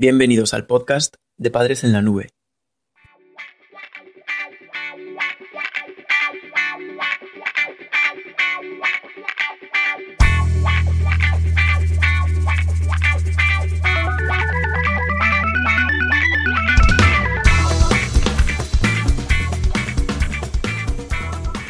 [0.00, 2.28] Bienvenidos al podcast de Padres en la Nube.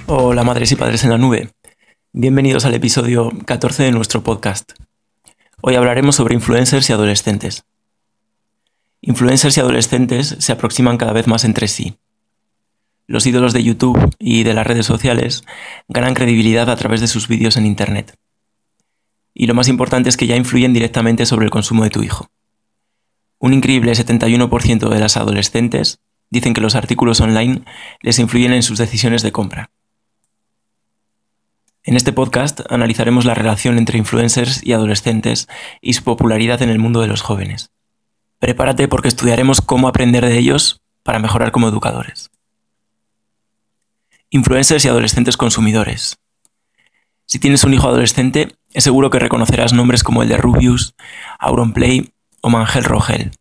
[0.06, 1.48] Hola madres y padres en la nube.
[2.12, 4.72] Bienvenidos al episodio 14 de nuestro podcast.
[5.62, 7.64] Hoy hablaremos sobre influencers y adolescentes.
[9.00, 11.98] Influencers y adolescentes se aproximan cada vez más entre sí.
[13.06, 15.44] Los ídolos de YouTube y de las redes sociales
[15.88, 18.18] ganan credibilidad a través de sus vídeos en Internet.
[19.34, 22.28] Y lo más importante es que ya influyen directamente sobre el consumo de tu hijo.
[23.38, 27.62] Un increíble 71% de las adolescentes dicen que los artículos online
[28.02, 29.70] les influyen en sus decisiones de compra.
[31.84, 35.48] En este podcast analizaremos la relación entre influencers y adolescentes
[35.80, 37.70] y su popularidad en el mundo de los jóvenes.
[38.38, 42.30] Prepárate porque estudiaremos cómo aprender de ellos para mejorar como educadores.
[44.30, 46.18] Influencers y adolescentes consumidores.
[47.26, 50.94] Si tienes un hijo adolescente, es seguro que reconocerás nombres como el de Rubius,
[51.38, 53.32] Auronplay o Mangel Rogel.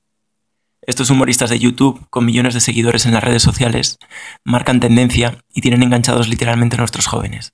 [0.81, 3.97] Estos humoristas de YouTube, con millones de seguidores en las redes sociales,
[4.45, 7.53] marcan tendencia y tienen enganchados literalmente a nuestros jóvenes.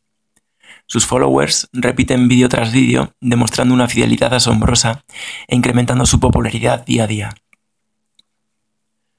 [0.85, 5.03] Sus followers repiten vídeo tras vídeo, demostrando una fidelidad asombrosa
[5.47, 7.29] e incrementando su popularidad día a día.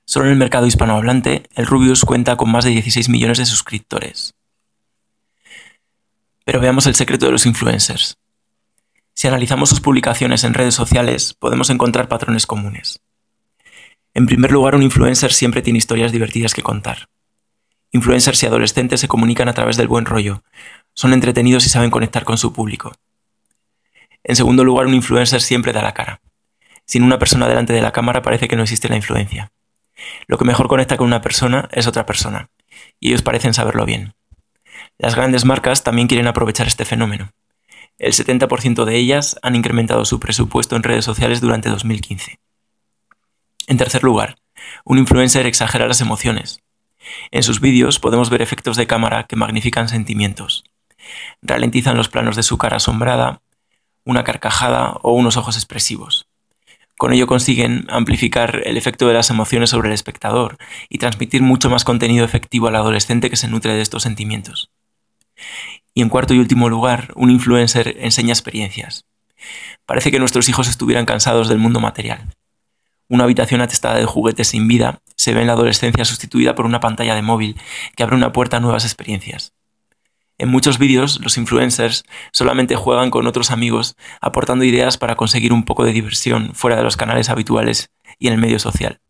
[0.05, 4.35] Solo en el mercado hispanohablante, el Rubius cuenta con más de 16 millones de suscriptores.
[6.45, 8.19] Pero veamos el secreto de los influencers.
[9.15, 13.01] Si analizamos sus publicaciones en redes sociales, podemos encontrar patrones comunes.
[14.12, 17.09] En primer lugar, un influencer siempre tiene historias divertidas que contar.
[17.92, 20.42] Influencers y adolescentes se comunican a través del buen rollo,
[20.95, 22.92] son entretenidos y saben conectar con su público.
[24.23, 26.20] En segundo lugar, un influencer siempre da la cara.
[26.86, 29.53] Sin una persona delante de la cámara parece que no existe la influencia.
[30.27, 32.48] Lo que mejor conecta con una persona es otra persona,
[33.01, 34.14] y ellos parecen saberlo bien.
[34.98, 37.30] Las grandes marcas también quieren aprovechar este fenómeno.
[37.98, 42.39] El 70% de ellas han incrementado su presupuesto en redes sociales durante 2015.
[43.67, 44.36] En tercer lugar,
[44.85, 46.61] un influencer exagera las emociones.
[47.30, 50.64] En sus vídeos podemos ver efectos de cámara que magnifican sentimientos
[51.42, 53.41] ralentizan los planos de su cara asombrada,
[54.05, 56.27] una carcajada o unos ojos expresivos.
[56.97, 61.69] Con ello consiguen amplificar el efecto de las emociones sobre el espectador y transmitir mucho
[61.69, 64.70] más contenido efectivo al adolescente que se nutre de estos sentimientos.
[65.92, 69.05] Y en cuarto y último lugar, un influencer enseña experiencias.
[69.86, 72.29] Parece que nuestros hijos estuvieran cansados del mundo material.
[73.09, 76.81] Una habitación atestada de juguetes sin vida se ve en la adolescencia sustituida por una
[76.81, 77.57] pantalla de móvil
[77.97, 79.53] que abre una puerta a nuevas experiencias.
[80.36, 85.64] En muchos vídeos, los influencers solamente juegan con otros amigos, aportando ideas para conseguir un
[85.64, 89.00] poco de diversión fuera de los canales habituales y en el medio social.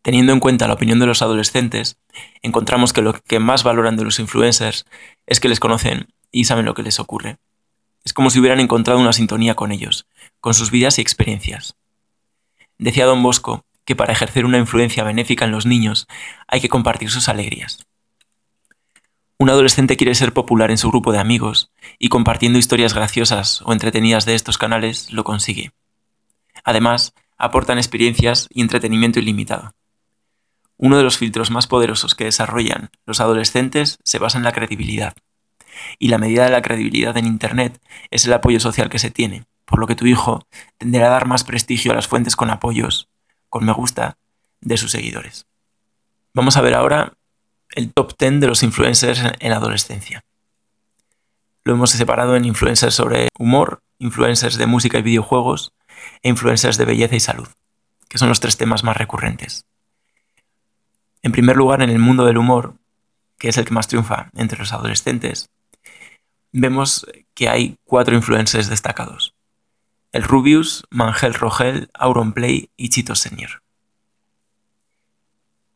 [0.00, 1.98] Teniendo en cuenta la opinión de los adolescentes,
[2.40, 4.86] encontramos que lo que más valoran de los influencers
[5.26, 7.38] es que les conocen y saben lo que les ocurre.
[8.04, 10.06] Es como si hubieran encontrado una sintonía con ellos,
[10.40, 11.76] con sus vidas y experiencias.
[12.78, 16.06] Decía don Bosco que para ejercer una influencia benéfica en los niños
[16.46, 17.86] hay que compartir sus alegrías.
[19.38, 23.72] Un adolescente quiere ser popular en su grupo de amigos y compartiendo historias graciosas o
[23.74, 25.72] entretenidas de estos canales lo consigue.
[26.64, 29.74] Además, aportan experiencias y entretenimiento ilimitado.
[30.78, 35.14] Uno de los filtros más poderosos que desarrollan los adolescentes se basa en la credibilidad.
[35.98, 37.78] Y la medida de la credibilidad en Internet
[38.10, 40.46] es el apoyo social que se tiene, por lo que tu hijo
[40.78, 43.10] tenderá a dar más prestigio a las fuentes con apoyos,
[43.50, 44.16] con me gusta,
[44.62, 45.46] de sus seguidores.
[46.32, 47.18] Vamos a ver ahora
[47.76, 50.24] el top 10 de los influencers en adolescencia.
[51.62, 55.72] Lo hemos separado en influencers sobre humor, influencers de música y videojuegos
[56.22, 57.48] e influencers de belleza y salud,
[58.08, 59.66] que son los tres temas más recurrentes.
[61.22, 62.76] En primer lugar, en el mundo del humor,
[63.38, 65.50] que es el que más triunfa entre los adolescentes,
[66.52, 69.34] vemos que hay cuatro influencers destacados.
[70.12, 73.62] El Rubius, Mangel Rogel, Auronplay y Chito Senior.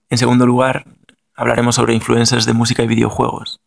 [0.08, 0.86] En segundo lugar,
[1.40, 3.60] hablaremos sobre influencers de música y videojuegos.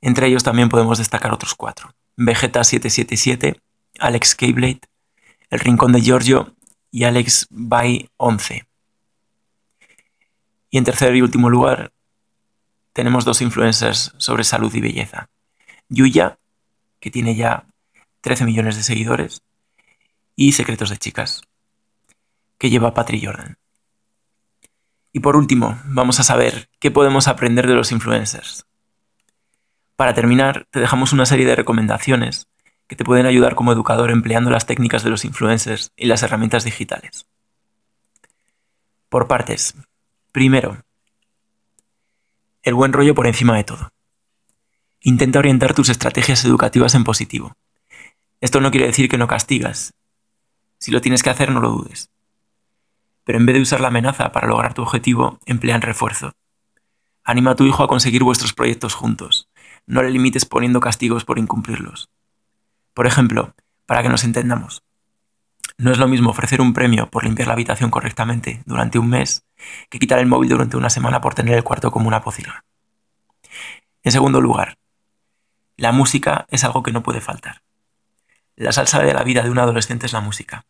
[0.00, 1.96] Entre ellos también podemos destacar otros cuatro.
[2.16, 3.60] Vegeta777,
[3.98, 4.82] Alex Keyblade,
[5.50, 6.54] El Rincón de Giorgio
[6.92, 8.68] y Alex Bay 11.
[10.70, 11.90] Y en tercer y último lugar,
[12.92, 15.28] tenemos dos influencers sobre salud y belleza.
[15.88, 16.38] Yuya,
[17.00, 17.66] que tiene ya
[18.20, 19.42] 13 millones de seguidores,
[20.36, 21.42] y Secretos de Chicas,
[22.58, 23.58] que lleva Patri Jordan.
[25.16, 28.66] Y por último, vamos a saber qué podemos aprender de los influencers.
[29.96, 32.48] Para terminar, te dejamos una serie de recomendaciones
[32.86, 36.64] que te pueden ayudar como educador empleando las técnicas de los influencers y las herramientas
[36.64, 37.26] digitales.
[39.08, 39.74] Por partes.
[40.32, 40.82] Primero,
[42.62, 43.88] el buen rollo por encima de todo.
[45.00, 47.56] Intenta orientar tus estrategias educativas en positivo.
[48.42, 49.94] Esto no quiere decir que no castigas.
[50.78, 52.10] Si lo tienes que hacer, no lo dudes.
[53.26, 56.32] Pero en vez de usar la amenaza para lograr tu objetivo, emplea el refuerzo.
[57.24, 59.48] Anima a tu hijo a conseguir vuestros proyectos juntos.
[59.84, 62.08] No le limites poniendo castigos por incumplirlos.
[62.94, 63.52] Por ejemplo,
[63.84, 64.84] para que nos entendamos,
[65.76, 69.44] no es lo mismo ofrecer un premio por limpiar la habitación correctamente durante un mes
[69.90, 72.64] que quitar el móvil durante una semana por tener el cuarto como una pocilga.
[74.04, 74.78] En segundo lugar,
[75.76, 77.62] la música es algo que no puede faltar.
[78.54, 80.64] La salsa de la vida de un adolescente es la música.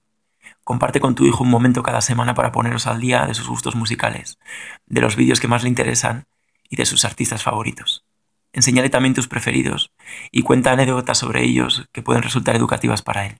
[0.66, 3.76] Comparte con tu hijo un momento cada semana para poneros al día de sus gustos
[3.76, 4.40] musicales,
[4.86, 6.26] de los vídeos que más le interesan
[6.68, 8.04] y de sus artistas favoritos.
[8.52, 9.92] Enseñale también tus preferidos
[10.32, 13.38] y cuenta anécdotas sobre ellos que pueden resultar educativas para él.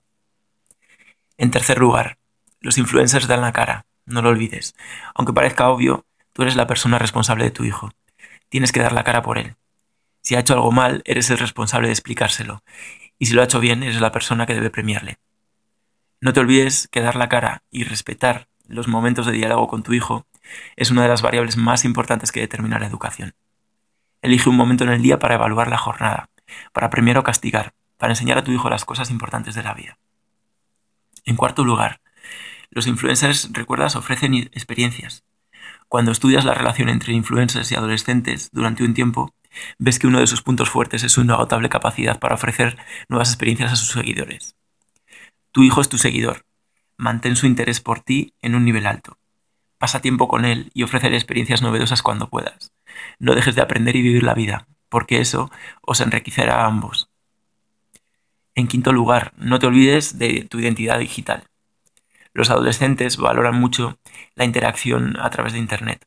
[1.37, 2.17] En tercer lugar,
[2.61, 4.73] los influencers dan la cara, no lo olvides.
[5.13, 7.91] Aunque parezca obvio, tú eres la persona responsable de tu hijo.
[8.47, 9.57] Tienes que dar la cara por él.
[10.21, 12.63] Si ha hecho algo mal, eres el responsable de explicárselo.
[13.19, 15.17] Y si lo ha hecho bien, eres la persona que debe premiarle.
[16.19, 19.93] No te olvides que dar la cara y respetar los momentos de diálogo con tu
[19.93, 20.25] hijo
[20.75, 23.35] es una de las variables más importantes que determina la educación.
[24.23, 26.31] Elige un momento en el día para evaluar la jornada,
[26.73, 29.99] para premiar o castigar, para enseñar a tu hijo las cosas importantes de la vida.
[31.23, 32.01] En cuarto lugar,
[32.71, 35.23] los influencers, recuerdas, ofrecen experiencias.
[35.87, 39.35] Cuando estudias la relación entre influencers y adolescentes durante un tiempo,
[39.77, 42.75] ves que uno de sus puntos fuertes es su inagotable capacidad para ofrecer
[43.07, 44.55] nuevas experiencias a sus seguidores.
[45.57, 46.45] Tu hijo es tu seguidor.
[46.97, 49.17] Mantén su interés por ti en un nivel alto.
[49.79, 52.73] Pasa tiempo con él y ofrece experiencias novedosas cuando puedas.
[53.17, 55.49] No dejes de aprender y vivir la vida, porque eso
[55.81, 57.09] os enriquecerá a ambos.
[58.53, 61.45] En quinto lugar, no te olvides de tu identidad digital.
[62.33, 63.97] Los adolescentes valoran mucho
[64.35, 66.05] la interacción a través de Internet.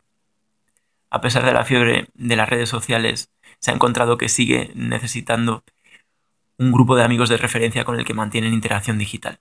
[1.11, 5.65] A pesar de la fiebre de las redes sociales, se ha encontrado que sigue necesitando
[6.61, 9.41] un grupo de amigos de referencia con el que mantienen interacción digital.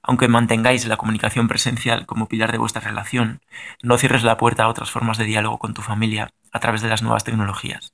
[0.00, 3.42] Aunque mantengáis la comunicación presencial como pilar de vuestra relación,
[3.82, 6.88] no cierres la puerta a otras formas de diálogo con tu familia a través de
[6.88, 7.92] las nuevas tecnologías.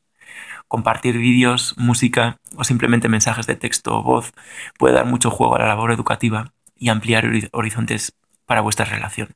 [0.69, 4.33] Compartir vídeos, música o simplemente mensajes de texto o voz
[4.79, 8.17] puede dar mucho juego a la labor educativa y ampliar horizontes
[8.47, 9.35] para vuestra relación.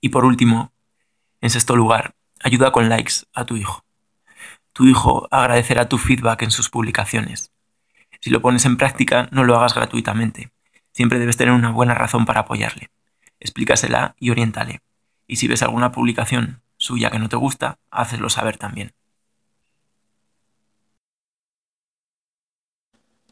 [0.00, 0.72] Y por último,
[1.40, 3.84] en sexto lugar, ayuda con likes a tu hijo.
[4.72, 7.52] Tu hijo agradecerá tu feedback en sus publicaciones.
[8.20, 10.50] Si lo pones en práctica, no lo hagas gratuitamente.
[10.92, 12.90] Siempre debes tener una buena razón para apoyarle.
[13.40, 14.80] Explícasela y oriéntale.
[15.26, 18.92] Y si ves alguna publicación suya que no te gusta, hazlo saber también.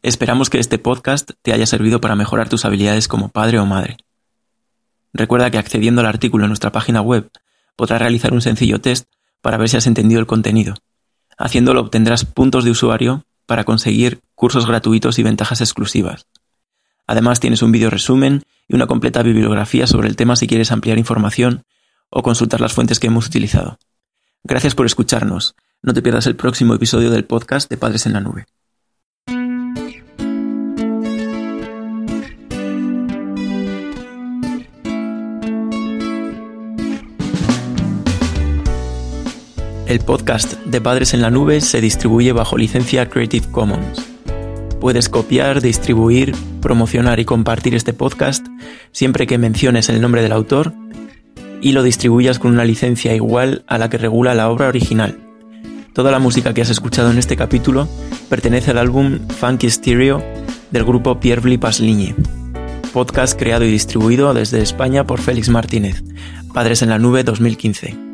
[0.03, 3.97] Esperamos que este podcast te haya servido para mejorar tus habilidades como padre o madre.
[5.13, 7.31] Recuerda que accediendo al artículo en nuestra página web
[7.75, 9.07] podrás realizar un sencillo test
[9.41, 10.73] para ver si has entendido el contenido.
[11.41, 16.27] Haciéndolo obtendrás puntos de usuario para conseguir cursos gratuitos y ventajas exclusivas.
[17.07, 20.99] Además tienes un vídeo resumen y una completa bibliografía sobre el tema si quieres ampliar
[20.99, 21.63] información
[22.11, 23.79] o consultar las fuentes que hemos utilizado.
[24.43, 25.55] Gracias por escucharnos.
[25.81, 28.45] No te pierdas el próximo episodio del podcast de Padres en la Nube.
[39.91, 44.01] El podcast de Padres en la Nube se distribuye bajo licencia Creative Commons.
[44.79, 48.47] Puedes copiar, distribuir, promocionar y compartir este podcast
[48.93, 50.73] siempre que menciones el nombre del autor
[51.59, 55.19] y lo distribuyas con una licencia igual a la que regula la obra original.
[55.91, 57.89] Toda la música que has escuchado en este capítulo
[58.29, 60.23] pertenece al álbum Funky Stereo
[60.71, 62.15] del grupo Pierre Blipas Ligne.
[62.93, 66.01] Podcast creado y distribuido desde España por Félix Martínez.
[66.53, 68.10] Padres en la Nube 2015.